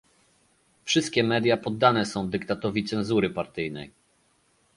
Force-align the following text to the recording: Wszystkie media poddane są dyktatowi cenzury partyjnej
Wszystkie 0.83 1.23
media 1.23 1.57
poddane 1.57 2.05
są 2.05 2.29
dyktatowi 2.29 2.85
cenzury 2.85 3.29
partyjnej 3.29 3.91